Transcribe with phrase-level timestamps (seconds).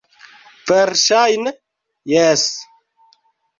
[0.71, 1.53] Verŝajne,
[2.17, 2.49] jes...